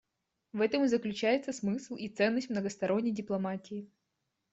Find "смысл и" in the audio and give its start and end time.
1.53-2.07